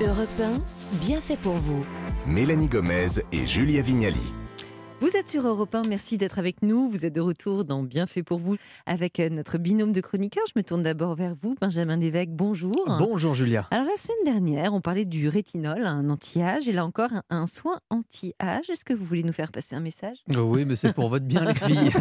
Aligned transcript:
Europe 0.00 0.28
1, 0.40 0.98
bien 0.98 1.20
fait 1.22 1.38
pour 1.38 1.54
vous. 1.54 1.84
Mélanie 2.26 2.68
Gomez 2.68 3.08
et 3.32 3.46
Julia 3.46 3.80
Vignali. 3.80 4.32
Vous 4.98 5.14
êtes 5.14 5.28
sur 5.28 5.46
Europe 5.46 5.74
1, 5.74 5.82
merci 5.82 6.16
d'être 6.16 6.38
avec 6.38 6.62
nous. 6.62 6.88
Vous 6.90 7.04
êtes 7.04 7.12
de 7.12 7.20
retour 7.20 7.66
dans 7.66 7.82
Bien 7.82 8.06
fait 8.06 8.22
pour 8.22 8.38
vous 8.38 8.56
avec 8.86 9.20
euh, 9.20 9.28
notre 9.28 9.58
binôme 9.58 9.92
de 9.92 10.00
chroniqueurs. 10.00 10.44
Je 10.48 10.54
me 10.56 10.62
tourne 10.62 10.82
d'abord 10.82 11.14
vers 11.14 11.34
vous, 11.40 11.54
Benjamin 11.60 11.98
Lévesque. 11.98 12.30
Bonjour. 12.30 12.74
Bonjour 12.98 13.34
Julia. 13.34 13.68
Alors 13.70 13.84
la 13.86 13.96
semaine 13.98 14.24
dernière, 14.24 14.72
on 14.72 14.80
parlait 14.80 15.04
du 15.04 15.28
rétinol, 15.28 15.84
un 15.84 16.08
anti-âge, 16.08 16.66
et 16.68 16.72
là 16.72 16.86
encore 16.86 17.10
un, 17.28 17.46
soin 17.46 17.78
anti-âge. 17.90 18.70
Est-ce 18.70 18.86
que 18.86 18.94
vous 18.94 19.04
voulez 19.04 19.22
nous 19.22 19.34
faire 19.34 19.52
passer 19.52 19.76
un 19.76 19.80
message? 19.80 20.16
Oh 20.34 20.40
oui, 20.40 20.64
mais 20.64 20.76
c'est 20.76 20.94
pour 20.94 21.10
votre 21.10 21.26
bien, 21.26 21.44
les 21.44 21.54
filles. 21.54 21.92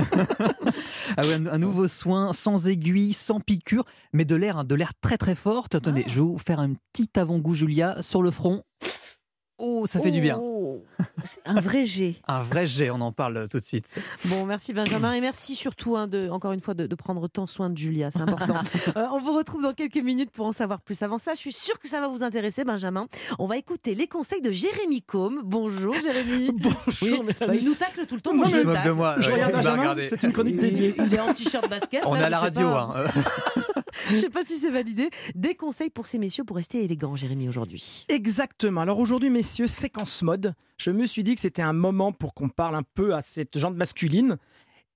ah 1.18 1.21
oui, 1.25 1.34
un, 1.34 1.48
un 1.48 1.57
nouveau 1.57 1.89
soin 1.89 2.32
sans 2.32 2.70
aiguille, 2.70 3.12
sans 3.12 3.41
piqûre, 3.41 3.84
mais 4.14 4.23
de 4.23 4.36
l'air, 4.36 4.57
hein, 4.59 4.64
de 4.64 4.73
l'air 4.73 4.93
très 5.02 5.18
très 5.18 5.36
fort. 5.36 5.66
Attendez, 5.73 6.04
Ah. 6.05 6.09
je 6.09 6.16
vais 6.16 6.21
vous 6.21 6.38
faire 6.38 6.62
un 6.62 6.73
petit 6.93 7.09
avant-goût, 7.18 7.55
Julia, 7.55 8.02
sur 8.02 8.21
le 8.21 8.32
front. 8.32 8.64
Oh, 9.57 9.86
ça 9.87 10.01
fait 10.01 10.11
du 10.11 10.19
bien. 10.19 10.37
Oh, 10.39 10.83
c'est 11.23 11.39
un 11.45 11.61
vrai 11.61 11.86
jet. 11.86 12.15
Un 12.27 12.41
vrai 12.43 12.65
jet, 12.65 12.89
on 12.89 13.00
en 13.00 13.13
parle 13.13 13.47
tout 13.50 13.57
de 13.59 13.63
suite. 13.63 13.96
Bon, 14.25 14.46
merci 14.46 14.73
Benjamin 14.73 15.13
et 15.13 15.21
merci 15.21 15.55
surtout, 15.55 15.96
hein, 15.96 16.07
de, 16.07 16.29
encore 16.29 16.51
une 16.51 16.59
fois, 16.59 16.73
de, 16.73 16.87
de 16.87 16.96
prendre 16.96 17.25
tant 17.29 17.47
soin 17.47 17.69
de 17.69 17.77
Julia, 17.77 18.11
c'est 18.11 18.19
important. 18.21 18.55
Euh, 18.97 19.07
on 19.11 19.19
vous 19.19 19.33
retrouve 19.33 19.61
dans 19.63 19.73
quelques 19.73 19.97
minutes 19.97 20.32
pour 20.32 20.46
en 20.46 20.51
savoir 20.51 20.79
plus. 20.82 21.01
Avant 21.01 21.18
ça, 21.18 21.33
je 21.33 21.39
suis 21.39 21.51
sûre 21.54 21.79
que 21.79 21.87
ça 21.87 21.99
va 22.01 22.07
vous 22.07 22.23
intéresser, 22.23 22.63
Benjamin. 22.63 23.07
On 23.39 23.47
va 23.47 23.57
écouter 23.57 23.96
les 23.96 24.07
conseils 24.07 24.41
de 24.41 24.51
Jérémy 24.51 25.01
Combe. 25.01 25.39
Bonjour 25.43 25.93
Jérémy. 25.93 26.51
Bonjour, 26.54 27.24
Bah, 27.39 27.47
il 27.54 27.65
nous 27.65 27.74
tacle 27.75 28.05
tout 28.05 28.15
le 28.15 28.21
temps. 28.21 28.32
Il 28.33 28.51
se 28.51 28.65
moque 28.65 28.83
de 28.83 28.91
moi. 28.91 29.15
Je 29.19 29.29
ouais, 29.29 29.35
regarde 29.35 29.51
il 29.51 29.55
m'a 29.55 29.61
Benjamin, 29.63 29.82
regardé. 29.82 30.07
c'est 30.10 30.21
une 30.24 30.32
chronique 30.33 30.57
dédiée. 30.57 30.96
il 30.97 31.13
est 31.13 31.19
en 31.19 31.33
t-shirt 31.33 31.69
basket. 31.69 32.03
On 32.05 32.13
là, 32.13 32.22
est 32.22 32.23
à 32.23 32.25
je 32.27 32.31
la 32.31 32.39
radio. 32.39 32.69
pas. 32.69 32.95
hein. 32.95 33.22
Euh, 34.05 34.09
Je 34.11 34.16
sais 34.16 34.30
pas 34.30 34.44
si 34.44 34.58
c'est 34.58 34.69
validé. 34.72 35.09
Des 35.36 35.55
conseils 35.55 35.89
pour 35.89 36.08
ces 36.08 36.17
messieurs 36.17 36.44
pour 36.44 36.58
rester 36.58 36.83
élégants, 36.83 37.16
Jérémy, 37.16 37.50
aujourd'hui. 37.50 38.05
Exactement. 38.09 38.81
Alors 38.81 39.00
aujourd'hui, 39.00 39.30
messieurs, 39.30 39.67
séquence 39.67 40.22
mode. 40.22 40.53
Je 40.77 40.91
me 40.91 41.05
suis 41.05 41.23
dit 41.23 41.36
que 41.36 41.41
c'était 41.41 41.61
un 41.61 41.73
moment 41.73 42.11
pour 42.11 42.33
qu'on 42.33 42.49
parle 42.49 42.75
un 42.75 42.83
peu 42.83 43.13
à 43.15 43.21
cette 43.21 43.57
jante 43.57 43.75
masculine. 43.75 44.38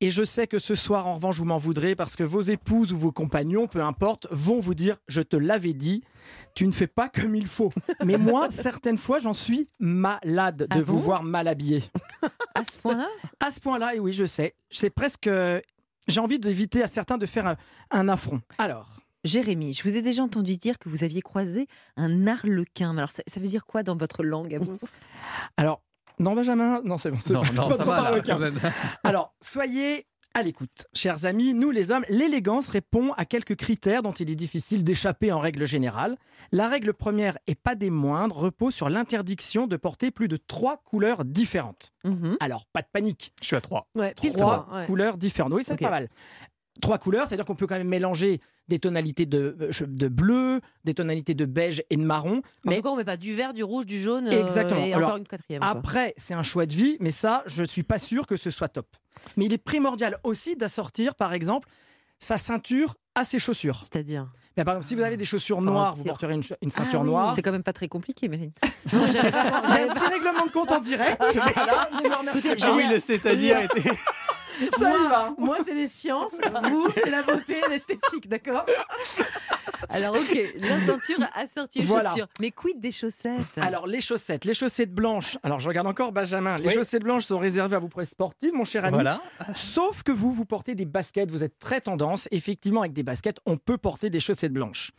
Et 0.02 0.12
je 0.12 0.24
sais 0.24 0.48
que 0.48 0.60
ce 0.60 0.76
soir, 0.76 1.08
en 1.08 1.16
revanche, 1.16 1.40
vous 1.40 1.46
m'en 1.46 1.58
voudrez 1.58 1.94
parce 1.94 2.16
que 2.16 2.24
vos 2.24 2.40
épouses 2.42 2.94
ou 2.94 2.98
vos 2.98 3.12
compagnons, 3.12 3.68
peu 3.68 3.82
importe, 3.84 4.28
vont 4.32 4.60
vous 4.60 4.74
dire 4.74 4.96
Je 5.10 5.22
te 5.22 5.36
l'avais 5.36 5.74
dit, 5.74 6.04
tu 6.56 6.66
ne 6.68 6.72
fais 6.72 6.88
pas 6.88 7.10
comme 7.10 7.36
il 7.36 7.48
faut. 7.48 7.72
Mais 8.06 8.18
moi, 8.18 8.50
certaines 8.50 8.98
fois, 8.98 9.20
j'en 9.20 9.34
suis 9.34 9.68
malade 9.78 10.60
de 10.60 10.68
Ah 10.70 10.82
vous 10.82 10.94
bon 10.96 11.00
voir 11.00 11.24
mal 11.24 11.50
habillé. 11.50 11.84
À 12.56 12.64
ce 12.64 12.78
point-là? 12.82 13.10
À 13.42 13.52
ce 13.52 13.60
point-là, 13.60 13.96
et 13.96 14.00
oui, 14.00 14.14
je 14.14 14.24
sais, 14.26 14.56
c'est 14.70 14.90
presque. 14.90 15.30
J'ai 16.10 16.20
envie 16.20 16.40
d'éviter 16.40 16.84
à 16.84 16.88
certains 16.88 17.18
de 17.18 17.26
faire 17.26 17.48
un, 17.48 17.56
un 17.92 18.10
affront. 18.10 18.42
Alors. 18.58 19.00
Jérémy, 19.26 19.74
je 19.74 19.84
vous 19.84 19.98
ai 19.98 20.02
déjà 20.02 20.24
entendu 20.24 20.56
dire 20.56 20.80
que 20.80 20.88
vous 20.88 21.04
aviez 21.04 21.22
croisé 21.22 21.68
un 21.98 22.26
arlequin. 22.26 22.98
Alors, 22.98 23.12
ça, 23.12 23.22
ça 23.28 23.42
veut 23.42 23.48
dire 23.48 23.66
quoi 23.66 23.84
dans 23.84 23.98
votre 23.98 24.24
langue 24.24 24.56
à 24.56 24.60
vous? 24.60 24.80
Alors, 25.58 25.82
non, 26.20 26.36
Benjamin, 26.36 26.82
non, 26.86 26.98
c'est 26.98 27.12
bon. 27.12 27.18
c'est 27.22 27.34
Non, 27.34 27.42
non, 27.54 27.68
Pas 27.70 27.78
ça 27.78 27.84
va 27.84 28.12
là. 28.12 28.72
Alors, 29.04 29.34
soyez 29.42 30.08
à 30.36 30.44
l'écoute. 30.44 30.86
Chers 30.94 31.26
amis, 31.26 31.54
nous 31.54 31.72
les 31.72 31.92
hommes, 31.92 32.06
l'élégance 32.10 32.70
répond 32.70 33.14
à 33.14 33.26
quelques 33.26 33.56
critères 33.56 34.04
dont 34.04 34.12
il 34.14 34.30
est 34.30 34.36
difficile 34.36 34.84
d'échapper 34.84 35.32
en 35.32 35.40
règle 35.40 35.66
générale. 35.66 36.18
La 36.52 36.68
règle 36.68 36.94
première, 36.94 37.38
et 37.48 37.56
pas 37.56 37.76
des 37.76 37.90
moindres, 37.90 38.38
repose 38.38 38.74
sur 38.74 38.90
l'interdiction 38.90 39.68
de 39.68 39.76
porter 39.76 40.12
plus 40.12 40.28
de 40.28 40.38
trois 40.38 40.78
couleurs 40.86 41.26
différentes. 41.26 41.92
Mhm. 42.06 42.38
Alors, 42.40 42.66
pas 42.72 42.82
de 42.82 42.88
panique. 42.92 43.34
Je 43.42 43.48
suis 43.48 43.56
à 43.56 43.62
3. 43.62 43.88
Ouais, 43.96 44.14
pile 44.20 44.34
Trois 44.34 44.66
trois, 44.66 44.78
ouais. 44.80 44.86
couleurs 44.86 45.18
différentes. 45.18 45.54
Oui, 45.54 45.64
c'est 45.66 45.74
Ok. 45.74 45.80
pas 45.82 45.90
mal. 45.90 46.10
Trois 46.82 46.98
couleurs, 46.98 47.28
c'est-à-dire 47.28 47.46
qu'on 47.46 47.56
peut 47.56 47.68
quand 47.68 47.78
même 47.78 47.88
mélanger 47.88 48.40
des 48.68 48.80
tonalités 48.80 49.26
de, 49.26 49.58
euh, 49.62 49.86
de 49.88 50.08
bleu, 50.08 50.62
des 50.86 50.94
tonalités 50.94 51.34
de 51.34 51.46
beige 51.46 51.84
et 51.90 51.98
de 51.98 52.02
marron. 52.04 52.38
En 52.38 52.70
Mais 52.70 52.78
tout 52.78 52.84
cas, 52.84 52.90
on 52.90 52.96
met 52.96 53.04
pas 53.04 53.18
du 53.18 53.36
vert, 53.36 53.54
du 53.54 53.64
rouge, 53.64 53.86
du 53.86 54.00
jaune. 54.00 54.28
euh, 54.28 54.44
Exactement. 54.46 54.86
Et 54.86 54.94
Alors, 54.94 55.10
encore 55.10 55.18
une 55.18 55.28
quatrième. 55.28 55.62
quoi. 55.62 55.70
Après, 55.70 56.14
c'est 56.18 56.34
un 56.34 56.44
choix 56.44 56.66
de 56.66 56.74
vie, 56.74 56.98
mais 57.00 57.12
ça, 57.12 57.44
je 57.48 57.62
ne 57.64 57.68
suis 57.68 57.84
pas 57.84 58.00
sûr 58.00 58.28
que 58.28 58.38
ce 58.38 58.52
soit 58.52 58.70
top. 58.70 58.88
Mais 59.38 59.46
il 59.46 59.54
est 59.54 59.58
primordial 59.58 60.18
aussi 60.24 60.56
d'assortir, 60.56 61.16
par 61.16 61.34
exemple, 61.34 61.68
sa 62.20 62.38
ceinture 62.38 62.96
à 63.16 63.26
ses 63.26 63.40
chaussures. 63.40 63.80
C'est-à-dire 63.92 64.28
Mais 64.56 64.64
par 64.64 64.76
exemple, 64.76 64.88
si 64.88 64.96
vous 64.96 65.02
avez 65.02 65.18
des 65.18 65.26
chaussures 65.26 65.58
Par 65.58 65.66
noires, 65.66 65.96
vous 65.96 66.04
porterez 66.04 66.34
une, 66.34 66.44
ch- 66.44 66.58
une 66.62 66.72
ceinture 66.72 67.00
Ah 67.02 67.04
oui, 67.04 67.10
noire. 67.10 67.34
C'est 67.36 67.42
quand 67.42 67.52
même 67.52 67.64
pas 67.64 67.74
très 67.74 67.88
compliqué, 67.88 68.28
Mélanie. 68.28 68.54
Non, 68.94 69.08
j'avais 69.12 69.32
pas- 69.32 69.64
Il 69.68 69.74
y 69.74 69.78
a 69.78 69.84
un 69.84 69.94
petit 69.94 70.06
règlement 70.06 70.46
de 70.46 70.52
compte 70.52 70.72
en 70.72 70.80
direct. 70.80 71.22
voilà, 71.34 71.90
ne 72.02 72.08
me 72.10 72.16
remerciez 72.16 72.52
Écoutez, 72.52 72.66
pas. 72.66 72.72
Ah 72.72 72.76
oui, 72.76 72.86
le 72.90 73.00
c'est-à-dire 73.00 73.60
était. 73.62 73.90
Ça 74.78 74.90
y 74.90 75.10
va. 75.10 75.34
Moi, 75.38 75.58
c'est 75.64 75.74
les 75.74 75.88
sciences, 75.88 76.36
vous, 76.70 76.88
c'est 76.96 77.10
la 77.10 77.24
beauté, 77.24 77.58
l'esthétique, 77.70 78.28
d'accord 78.28 78.66
Alors, 79.90 80.16
ok, 80.16 80.38
la 80.58 80.80
ceinture 80.86 81.18
assortie 81.36 81.80
aux 81.80 81.84
Voilà. 81.84 82.10
chaussures. 82.10 82.28
Mais 82.40 82.52
quid 82.52 82.80
des 82.80 82.92
chaussettes? 82.92 83.42
Alors, 83.58 83.88
les 83.88 84.02
chaussettes, 84.02 84.46
les 84.46 84.54
chaussettes 84.54 84.94
blanches. 84.94 85.38
Alors, 85.44 85.60
je 85.60 85.68
regarde 85.68 85.88
encore 85.88 86.12
Benjamin. 86.12 86.58
Les 86.58 86.68
Oui. 86.68 86.74
chaussettes 86.74 87.04
blanches 87.04 87.26
sont 87.26 87.40
réservées 87.40 87.76
à 87.76 87.80
vos 87.80 87.88
prêts 87.88 88.06
sportifs, 88.06 88.52
mon 88.54 88.66
cher 88.66 88.84
ami. 88.86 88.94
Voilà. 88.94 89.22
Sauf 89.56 90.04
que 90.04 90.12
vous, 90.12 90.32
vous 90.34 90.46
portez 90.46 90.76
des 90.76 90.86
baskets, 90.86 91.32
vous 91.32 91.44
êtes 91.44 91.58
très 91.60 91.82
tendance. 91.82 92.28
Effectivement, 92.32 92.82
avec 92.82 92.94
des 92.94 93.04
baskets, 93.04 93.38
on 93.46 93.58
peut 93.58 93.78
porter 93.78 94.10
des 94.10 94.20
chaussettes 94.20 94.54
blanches. 94.54 94.92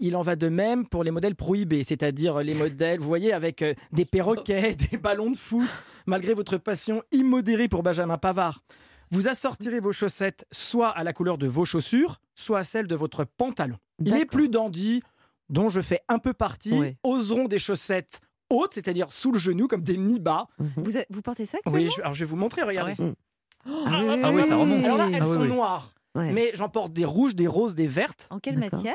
Il 0.00 0.14
en 0.14 0.22
va 0.22 0.36
de 0.36 0.48
même 0.48 0.86
pour 0.86 1.02
les 1.02 1.10
modèles 1.10 1.34
prohibés, 1.34 1.82
c'est-à-dire 1.82 2.38
les 2.38 2.54
modèles, 2.54 3.00
vous 3.00 3.08
voyez, 3.08 3.32
avec 3.32 3.62
euh, 3.62 3.74
des 3.90 4.04
perroquets, 4.04 4.74
des 4.90 4.96
ballons 4.96 5.30
de 5.32 5.36
foot, 5.36 5.68
malgré 6.06 6.34
votre 6.34 6.56
passion 6.56 7.02
immodérée 7.10 7.66
pour 7.68 7.82
Benjamin 7.82 8.16
Pavard. 8.18 8.62
Vous 9.10 9.28
assortirez 9.28 9.80
vos 9.80 9.92
chaussettes 9.92 10.46
soit 10.52 10.88
à 10.90 11.02
la 11.04 11.12
couleur 11.12 11.38
de 11.38 11.46
vos 11.46 11.64
chaussures, 11.64 12.20
soit 12.34 12.58
à 12.58 12.64
celle 12.64 12.86
de 12.86 12.94
votre 12.94 13.24
pantalon. 13.24 13.76
Les 13.98 14.24
plus 14.26 14.48
dandys, 14.48 15.02
dont 15.48 15.68
je 15.68 15.80
fais 15.80 16.00
un 16.08 16.18
peu 16.18 16.32
partie, 16.34 16.78
Ouais. 16.78 16.96
oseront 17.02 17.46
des 17.46 17.58
chaussettes 17.58 18.20
hautes, 18.50 18.74
c'est-à-dire 18.74 19.12
sous 19.12 19.32
le 19.32 19.38
genou, 19.38 19.66
comme 19.68 19.82
des 19.82 19.96
mi-bas. 19.96 20.46
vous, 20.76 20.96
a- 20.96 21.04
vous 21.10 21.22
portez 21.22 21.46
ça 21.46 21.58
Oui, 21.66 21.88
je, 21.94 22.00
alors 22.00 22.14
je 22.14 22.20
vais 22.20 22.26
vous 22.26 22.36
montrer, 22.36 22.62
regardez. 22.62 22.94
ouais. 22.98 23.12
Ah 23.86 24.30
oui, 24.32 24.44
ça 24.44 24.56
remonte. 24.56 24.84
Alors 24.84 24.98
là, 24.98 25.08
elles 25.12 25.22
Ah 25.22 25.26
oui, 25.26 25.34
sont 25.34 25.40
oui. 25.42 25.48
noires. 25.48 25.92
Ouais. 26.14 26.32
Mais 26.32 26.50
j'en 26.54 26.68
porte 26.68 26.92
des 26.92 27.04
rouges, 27.04 27.34
des 27.34 27.46
roses, 27.46 27.74
des 27.74 27.86
vertes. 27.86 28.26
En 28.30 28.38
quelle 28.38 28.58
matière 28.58 28.94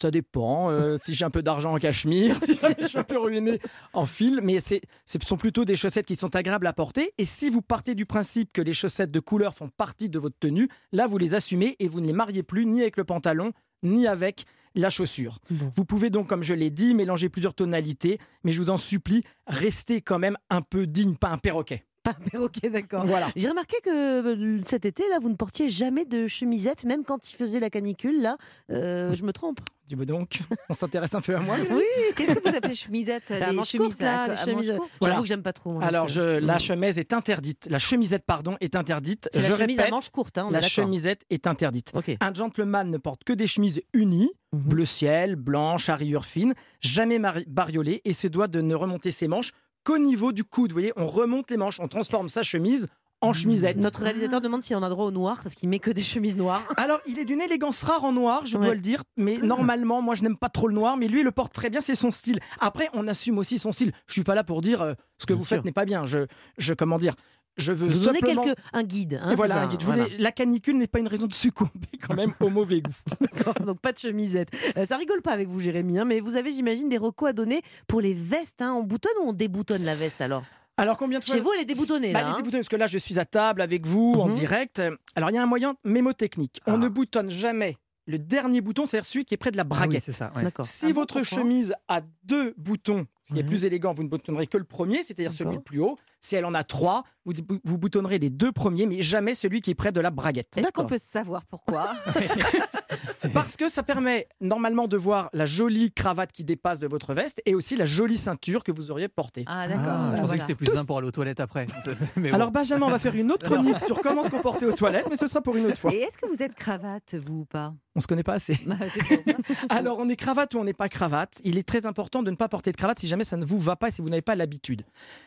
Ça 0.00 0.10
dépend. 0.10 0.70
euh, 0.70 0.96
si 1.02 1.14
j'ai 1.14 1.24
un 1.24 1.30
peu 1.30 1.42
d'argent 1.42 1.74
en 1.74 1.78
cachemire, 1.78 2.36
si 2.44 2.56
je 2.80 2.86
suis 2.86 2.98
un 2.98 3.04
peu 3.04 3.18
ruiné 3.18 3.58
en 3.92 4.06
fil. 4.06 4.40
Mais 4.42 4.60
ce 4.60 4.78
sont 5.22 5.36
plutôt 5.36 5.64
des 5.64 5.76
chaussettes 5.76 6.06
qui 6.06 6.16
sont 6.16 6.34
agréables 6.36 6.66
à 6.66 6.72
porter. 6.72 7.12
Et 7.18 7.24
si 7.24 7.50
vous 7.50 7.62
partez 7.62 7.94
du 7.94 8.06
principe 8.06 8.52
que 8.52 8.62
les 8.62 8.72
chaussettes 8.72 9.10
de 9.10 9.20
couleur 9.20 9.54
font 9.54 9.68
partie 9.68 10.08
de 10.08 10.18
votre 10.18 10.38
tenue, 10.38 10.68
là, 10.92 11.06
vous 11.06 11.18
les 11.18 11.34
assumez 11.34 11.76
et 11.78 11.88
vous 11.88 12.00
ne 12.00 12.06
les 12.06 12.12
mariez 12.12 12.42
plus 12.42 12.66
ni 12.66 12.82
avec 12.82 12.96
le 12.96 13.04
pantalon, 13.04 13.52
ni 13.82 14.06
avec 14.06 14.44
la 14.74 14.90
chaussure. 14.90 15.38
Bon. 15.50 15.72
Vous 15.74 15.84
pouvez 15.84 16.10
donc, 16.10 16.28
comme 16.28 16.42
je 16.42 16.54
l'ai 16.54 16.70
dit, 16.70 16.94
mélanger 16.94 17.28
plusieurs 17.28 17.54
tonalités. 17.54 18.18
Mais 18.44 18.52
je 18.52 18.60
vous 18.60 18.70
en 18.70 18.76
supplie, 18.76 19.22
restez 19.46 20.02
quand 20.02 20.18
même 20.18 20.36
un 20.50 20.60
peu 20.60 20.86
digne, 20.86 21.16
pas 21.16 21.30
un 21.30 21.38
perroquet. 21.38 21.84
Pas 22.06 22.16
un 22.26 22.28
perroquet, 22.30 22.70
d'accord. 22.70 23.04
Voilà. 23.06 23.28
J'ai 23.36 23.48
remarqué 23.48 23.76
que 23.82 23.90
euh, 23.90 24.60
cet 24.64 24.84
été, 24.84 25.02
là, 25.10 25.18
vous 25.20 25.28
ne 25.28 25.34
portiez 25.36 25.68
jamais 25.68 26.04
de 26.04 26.26
chemisette, 26.26 26.84
même 26.84 27.04
quand 27.04 27.30
il 27.30 27.36
faisait 27.36 27.60
la 27.60 27.70
canicule, 27.70 28.20
là. 28.22 28.36
Euh, 28.70 29.14
je 29.14 29.22
me 29.24 29.32
trompe 29.32 29.58
Dis-moi 29.88 30.04
donc, 30.04 30.40
on 30.68 30.74
s'intéresse 30.74 31.14
un 31.14 31.20
peu 31.20 31.36
à 31.36 31.38
moi. 31.40 31.54
Oui, 31.70 31.82
qu'est-ce 32.16 32.32
que 32.40 32.48
vous 32.50 32.56
appelez 32.56 32.74
chemisette 32.74 33.30
La 33.30 33.50
Les 33.50 33.56
manche 33.56 33.68
chemises 33.68 33.86
courte, 33.90 34.00
là, 34.02 34.22
à- 34.22 34.26
les 34.26 34.32
à 34.32 34.36
chemises. 34.44 34.68
manches 34.70 34.78
courtes 34.78 34.90
Voilà. 35.00 35.14
J'avoue 35.14 35.22
que 35.22 35.28
j'aime 35.28 35.42
pas 35.42 35.52
trop. 35.52 35.72
moi, 35.74 35.84
Alors, 35.84 36.08
je, 36.08 36.20
euh, 36.20 36.40
la 36.40 36.58
chemise 36.58 36.98
est 36.98 37.12
interdite. 37.12 37.68
La 37.70 37.78
chemisette, 37.78 38.24
pardon, 38.26 38.56
est 38.60 38.74
interdite. 38.74 39.28
C'est 39.32 39.42
je 39.42 39.48
la 39.52 39.56
chemise 39.58 39.78
à 39.78 39.82
répète, 39.82 39.92
manches 39.92 40.08
courtes, 40.10 40.38
hein, 40.38 40.46
on 40.48 40.50
la 40.50 40.60
chemisette 40.60 41.22
est 41.30 41.46
interdite. 41.46 41.92
Un 42.20 42.34
gentleman 42.34 42.90
ne 42.90 42.98
porte 42.98 43.22
que 43.22 43.32
des 43.32 43.46
chemises 43.46 43.80
unies, 43.92 44.30
Mhm. 44.52 44.60
bleu 44.62 44.84
ciel, 44.86 45.36
blanche, 45.36 45.88
à 45.88 45.94
rayures 45.96 46.24
fines, 46.24 46.54
jamais 46.80 47.20
bariolées, 47.46 48.00
et 48.04 48.12
se 48.12 48.26
doit 48.26 48.48
de 48.48 48.60
ne 48.60 48.74
remonter 48.74 49.10
ses 49.12 49.28
manches 49.28 49.52
qu'au 49.86 49.98
niveau 49.98 50.32
du 50.32 50.42
coude. 50.44 50.70
Vous 50.72 50.74
voyez, 50.80 50.92
on 50.96 51.06
remonte 51.06 51.50
les 51.50 51.56
manches, 51.56 51.78
on 51.80 51.86
transforme 51.88 52.28
sa 52.28 52.42
chemise 52.42 52.88
en 53.22 53.32
chemisette. 53.32 53.78
Notre 53.78 54.02
réalisateur 54.02 54.42
demande 54.42 54.62
si 54.62 54.74
on 54.74 54.82
a 54.82 54.88
droit 54.90 55.06
au 55.06 55.10
noir, 55.10 55.38
parce 55.42 55.54
qu'il 55.54 55.70
met 55.70 55.78
que 55.78 55.90
des 55.90 56.02
chemises 56.02 56.36
noires. 56.36 56.62
Alors, 56.76 57.00
il 57.06 57.18
est 57.18 57.24
d'une 57.24 57.40
élégance 57.40 57.82
rare 57.82 58.04
en 58.04 58.12
noir, 58.12 58.44
je 58.44 58.58
Ouais. 58.58 58.66
dois 58.66 58.74
le 58.74 58.80
dire, 58.80 59.04
mais 59.16 59.38
normalement, 59.38 60.02
moi, 60.02 60.14
je 60.14 60.22
n'aime 60.22 60.36
pas 60.36 60.50
trop 60.50 60.68
le 60.68 60.74
noir, 60.74 60.98
mais 60.98 61.08
lui, 61.08 61.20
il 61.20 61.24
le 61.24 61.30
porte 61.32 61.54
très 61.54 61.70
bien, 61.70 61.80
c'est 61.80 61.94
son 61.94 62.10
style. 62.10 62.40
Après, 62.60 62.90
on 62.92 63.08
assume 63.08 63.38
aussi 63.38 63.58
son 63.58 63.72
style. 63.72 63.92
Je 64.06 64.12
suis 64.12 64.22
pas 64.24 64.34
là 64.34 64.44
pour 64.44 64.60
dire 64.60 64.82
euh, 64.82 64.92
ce 65.18 65.24
que 65.24 65.32
Bien 65.32 65.38
vous 65.38 65.46
sûr. 65.46 65.56
faites 65.56 65.64
n'est 65.64 65.72
pas 65.72 65.86
bien. 65.86 66.04
Je, 66.04 66.26
je, 66.58 66.74
comment 66.74 66.98
dire, 66.98 67.14
je 67.56 67.72
veux 67.72 67.88
Vous 67.88 68.04
donnez 68.04 68.18
simplement... 68.20 68.42
quelques, 68.42 68.58
un 68.72 68.82
guide. 68.82 69.20
hein, 69.22 69.26
c'est 69.30 69.34
voilà, 69.36 69.54
ça, 69.54 69.62
un 69.62 69.66
guide. 69.66 69.80
Je 69.80 69.86
voilà. 69.86 70.04
voulais- 70.04 70.18
la 70.18 70.32
canicule 70.32 70.76
n'est 70.76 70.86
pas 70.86 70.98
une 70.98 71.08
raison 71.08 71.26
de 71.26 71.34
succomber 71.34 71.70
quand 72.06 72.14
même 72.14 72.32
au 72.40 72.48
mauvais 72.48 72.80
goût. 72.80 72.92
Donc 73.66 73.80
pas 73.80 73.92
de 73.92 73.98
chemisette. 73.98 74.48
Euh, 74.76 74.84
ça 74.84 74.96
rigole 74.96 75.22
pas 75.22 75.32
avec 75.32 75.48
vous, 75.48 75.60
Jérémy, 75.60 75.98
hein, 75.98 76.04
mais 76.04 76.20
vous 76.20 76.36
avez, 76.36 76.50
j'imagine, 76.50 76.88
des 76.88 76.98
recos 76.98 77.28
à 77.30 77.32
donner 77.32 77.62
pour 77.86 78.00
les 78.00 78.14
vestes. 78.14 78.62
hein. 78.62 78.74
On 78.74 78.82
boutonne 78.82 79.12
ou 79.22 79.28
on 79.28 79.32
déboutonne 79.32 79.84
la 79.84 79.94
veste 79.94 80.20
alors? 80.20 80.44
Alors 80.78 80.98
combien 80.98 81.18
de 81.20 81.24
fois 81.24 81.34
Chez 81.34 81.40
vous, 81.40 81.50
elle 81.54 81.62
est 81.62 81.64
déboutonnée, 81.64 82.12
Bah, 82.12 82.20
là, 82.20 82.26
elle 82.28 82.32
est 82.34 82.36
déboutonnée, 82.36 82.60
parce 82.60 82.68
que 82.68 82.76
là, 82.76 82.86
je 82.86 82.98
suis 82.98 83.18
à 83.18 83.24
table 83.24 83.62
avec 83.62 83.86
vous 83.86 84.12
en 84.18 84.26
Mhm. 84.28 84.34
direct. 84.34 84.82
Alors, 85.14 85.30
il 85.30 85.34
y 85.34 85.38
a 85.38 85.42
un 85.42 85.46
moyen 85.46 85.74
mémotechnique. 85.84 86.60
On 86.66 86.74
Ah. 86.74 86.76
ne 86.76 86.88
boutonne 86.88 87.30
jamais 87.30 87.78
le 88.06 88.18
dernier 88.18 88.60
bouton, 88.60 88.84
c'est-à-dire 88.84 89.06
celui 89.06 89.24
qui 89.24 89.32
est 89.32 89.38
près 89.38 89.50
de 89.50 89.56
la 89.56 89.62
Ah 89.62 89.66
oui, 89.70 89.76
braguette. 89.78 90.02
c'est 90.02 90.12
ça. 90.12 90.30
ouais. 90.36 90.42
D'accord. 90.42 90.66
Si 90.66 90.86
Ah 90.90 90.92
votre 90.92 91.22
chemise 91.22 91.74
a 91.88 92.02
deux 92.24 92.52
boutons, 92.58 93.06
ce 93.28 93.34
qui 93.34 93.40
est 93.40 93.42
Mhm. 93.42 93.48
plus 93.48 93.64
élégant, 93.64 93.92
vous 93.92 94.04
ne 94.04 94.08
boutonnerez 94.08 94.46
que 94.46 94.56
le 94.56 94.64
premier, 94.64 95.02
c'est-à-dire 95.02 95.32
celui 95.32 95.56
le 95.56 95.60
plus 95.62 95.80
haut. 95.80 95.98
Si 96.20 96.36
elle 96.36 96.44
en 96.44 96.54
a 96.54 96.62
trois, 96.64 97.04
vous, 97.24 97.32
vous 97.64 97.78
boutonnerez 97.78 98.18
les 98.18 98.30
deux 98.30 98.52
premiers, 98.52 98.86
mais 98.86 99.02
jamais 99.02 99.34
celui 99.34 99.60
qui 99.60 99.70
est 99.72 99.74
près 99.74 99.90
de 99.92 100.00
la 100.00 100.10
braguette. 100.10 100.56
Est-ce 100.56 100.70
qu'on 100.72 100.86
peut 100.86 100.98
savoir 100.98 101.44
pourquoi? 101.46 101.90
Parce 103.32 103.56
que 103.56 103.68
ça 103.68 103.82
permet 103.82 104.28
normalement 104.40 104.86
de 104.88 104.96
voir 104.96 105.30
la 105.32 105.46
jolie 105.46 105.92
cravate 105.92 106.32
qui 106.32 106.44
dépasse 106.44 106.78
de 106.78 106.86
votre 106.86 107.14
veste 107.14 107.40
et 107.46 107.54
aussi 107.54 107.76
la 107.76 107.84
jolie 107.84 108.18
ceinture 108.18 108.64
que 108.64 108.72
vous 108.72 108.90
auriez 108.90 109.08
portée. 109.08 109.44
Ah, 109.46 109.68
d'accord. 109.68 109.84
Ah, 109.86 110.12
je 110.16 110.20
pensais 110.20 110.22
Voilà. 110.22 110.34
que 110.36 110.40
c'était 110.40 110.54
plus 110.54 110.66
simple 110.66 110.86
pour 110.86 110.98
aller 110.98 111.08
aux 111.08 111.12
toilettes 111.12 111.40
après. 111.40 111.66
Mais 112.16 112.30
bon. 112.30 112.34
Alors 112.34 112.50
Benjamin, 112.50 112.86
on 112.86 112.90
va 112.90 112.98
faire 112.98 113.14
une 113.14 113.30
autre 113.32 113.46
chronique 113.50 113.78
sur 113.80 114.00
comment 114.00 114.24
se 114.24 114.30
comporter 114.30 114.66
aux 114.66 114.72
toilettes, 114.72 115.06
mais 115.10 115.16
ce 115.16 115.26
sera 115.26 115.40
pour 115.40 115.56
une 115.56 115.66
autre 115.66 115.78
fois. 115.78 115.92
Et 115.92 115.98
est-ce 115.98 116.18
que 116.18 116.26
vous 116.26 116.42
êtes 116.42 116.54
cravate, 116.54 117.14
vous 117.14 117.40
ou 117.40 117.44
pas? 117.44 117.72
On 117.94 118.00
se 118.00 118.06
connaît 118.06 118.22
pas 118.22 118.34
assez. 118.34 118.58
Bah, 118.66 118.76
ça. 118.78 119.34
Alors, 119.70 119.96
on 119.98 120.08
est 120.10 120.16
cravate 120.16 120.52
ou 120.54 120.58
on 120.58 120.64
n'est 120.64 120.74
pas 120.74 120.88
cravate. 120.90 121.40
Il 121.44 121.56
est 121.56 121.66
très 121.66 121.86
important 121.86 122.22
de 122.22 122.30
ne 122.30 122.36
pas 122.36 122.48
porter 122.48 122.70
de 122.72 122.76
cravate 122.76 122.98
si 122.98 123.08
jamais 123.08 123.24
ça 123.24 123.36
ne 123.38 123.44
vous 123.44 123.58
va 123.58 123.74
pas 123.76 123.88
et 123.88 123.90
si 123.90 124.02
vous 124.02 124.10
n'avez 124.10 124.20
pas 124.22 124.34
l'habitude. 124.34 124.82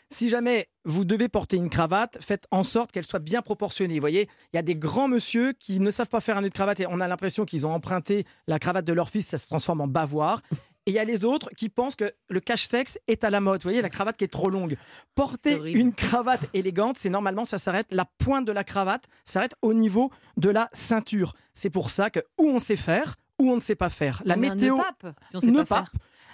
Si 0.10 0.30
jamais 0.30 0.68
vous 0.86 1.04
devez 1.04 1.30
porter 1.30 1.58
une 1.58 1.70
cravate, 1.70 2.18
faites 2.22 2.46
en 2.52 2.62
sorte 2.64 2.92
qu'elle 2.92 3.06
soit 3.06 3.20
bien 3.20 3.42
proportionnée. 3.42 3.96
Vous 3.96 4.00
voyez, 4.02 4.30
il 4.54 4.58
y 4.58 4.60
a 4.60 4.62
des 4.62 4.76
grands 4.76 5.08
monsieur 5.08 5.54
qui 5.54 5.80
ne 5.80 5.90
savent 5.90 6.10
pas 6.10 6.22
faire 6.22 6.38
un 6.38 6.42
nœud 6.42 6.50
de 6.50 6.54
cravate 6.54 6.80
et 6.80 6.86
on 6.88 7.00
a 7.02 7.08
l'impression 7.08 7.44
qu'ils 7.46 7.66
ont 7.66 7.69
emprunté 7.74 8.26
la 8.48 8.60
cravate 8.60 8.86
de 8.86 8.94
leur 8.94 9.10
fils, 9.10 9.28
ça 9.28 9.38
se 9.38 9.48
transforme 9.48 9.82
en 9.82 9.88
bavoir. 9.88 10.42
Et 10.86 10.92
il 10.92 10.94
y 10.96 11.00
a 11.00 11.04
les 11.04 11.24
autres 11.26 11.50
qui 11.56 11.70
pensent 11.70 11.96
que 11.96 12.12
le 12.30 12.40
cache-sexe 12.40 12.98
est 13.08 13.24
à 13.24 13.30
la 13.30 13.42
mode. 13.42 13.62
Vous 13.62 13.66
voyez, 13.70 13.82
la 13.82 13.90
cravate 13.90 14.18
qui 14.18 14.24
est 14.24 14.28
trop 14.30 14.50
longue. 14.50 14.76
Porter 15.14 15.60
une 15.72 15.94
cravate 15.94 16.42
élégante, 16.54 16.98
c'est 16.98 17.10
normalement, 17.10 17.46
ça 17.46 17.60
s'arrête, 17.60 17.88
la 17.92 18.06
pointe 18.06 18.46
de 18.46 18.52
la 18.52 18.64
cravate 18.64 19.06
s'arrête 19.26 19.54
au 19.62 19.74
niveau 19.74 20.10
de 20.38 20.50
la 20.50 20.70
ceinture. 20.74 21.34
C'est 21.54 21.70
pour 21.70 21.90
ça 21.90 22.10
que 22.10 22.20
ou 22.40 22.48
on 22.50 22.60
sait 22.60 22.76
faire, 22.76 23.16
ou 23.38 23.52
on 23.52 23.56
ne 23.56 23.60
sait 23.62 23.76
pas 23.76 23.90
faire. 23.90 24.22
La 24.26 24.36
On 24.36 24.40
météo 24.40 24.78
pape, 24.78 25.16
si 25.30 25.36
on 25.38 25.42
sait 25.42 25.48
ne 25.48 25.58
pas 25.60 25.66
pas. 25.66 25.76
faire. 25.78 25.92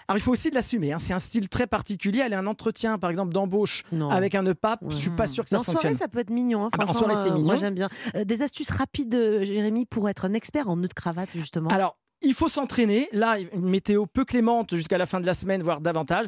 Alors 0.07 0.17
il 0.17 0.21
faut 0.21 0.31
aussi 0.31 0.51
l'assumer. 0.51 0.93
hein. 0.93 0.99
C'est 0.99 1.13
un 1.13 1.19
style 1.19 1.49
très 1.49 1.67
particulier. 1.67 2.21
Aller 2.21 2.35
à 2.35 2.39
un 2.39 2.47
entretien, 2.47 2.97
par 2.97 3.09
exemple 3.09 3.33
d'embauche, 3.33 3.83
avec 4.11 4.35
un 4.35 4.43
nœud 4.43 4.53
pape, 4.55 4.81
Ouais. 4.83 4.89
je 4.91 4.95
suis 4.95 5.09
pas 5.09 5.27
sûr 5.27 5.43
que 5.43 5.49
ça 5.49 5.55
en 5.59 5.63
fonctionne. 5.63 5.81
soirée, 5.81 5.95
ça 5.95 6.07
peut 6.07 6.19
être 6.19 6.29
mignon. 6.29 6.65
hein, 6.65 6.69
Ah 6.73 6.77
bah, 6.77 6.85
en 6.87 6.93
soirée, 6.93 7.15
c'est 7.23 7.29
euh, 7.31 7.33
mignon. 7.33 7.45
Moi, 7.47 7.55
j'aime 7.55 7.73
bien. 7.75 7.89
Euh, 8.15 8.23
des 8.23 8.41
astuces 8.41 8.69
rapides, 8.69 9.15
euh, 9.15 9.43
Jérémy, 9.43 9.85
pour 9.85 10.07
être 10.09 10.25
un 10.25 10.33
expert 10.33 10.69
en 10.69 10.75
nœud 10.77 10.87
de 10.87 10.93
cravate, 10.93 11.29
justement? 11.33 11.69
Alors 11.69 11.97
il 12.21 12.33
faut 12.33 12.47
s'entraîner. 12.47 13.07
Là, 13.11 13.37
une 13.39 13.69
météo 13.69 14.05
peu 14.07 14.25
clémente 14.25 14.73
jusqu'à 14.75 14.97
la 14.97 15.05
fin 15.05 15.19
de 15.19 15.25
la 15.27 15.33
semaine, 15.35 15.61
voire 15.61 15.81
davantage. 15.81 16.25